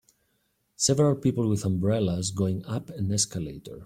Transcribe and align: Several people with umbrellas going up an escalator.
Several 0.77 1.15
people 1.15 1.47
with 1.47 1.63
umbrellas 1.63 2.31
going 2.31 2.65
up 2.65 2.89
an 2.89 3.11
escalator. 3.13 3.79